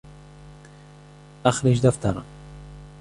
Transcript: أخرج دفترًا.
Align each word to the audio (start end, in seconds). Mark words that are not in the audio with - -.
أخرج 1.45 1.81
دفترًا. 1.87 2.23